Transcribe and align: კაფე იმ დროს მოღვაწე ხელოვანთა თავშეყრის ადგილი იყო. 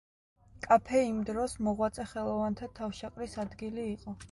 კაფე 0.67 1.01
იმ 1.09 1.19
დროს 1.27 1.53
მოღვაწე 1.67 2.07
ხელოვანთა 2.15 2.73
თავშეყრის 2.81 3.39
ადგილი 3.47 3.89
იყო. 3.95 4.19